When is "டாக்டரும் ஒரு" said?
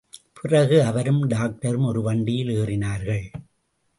1.29-2.01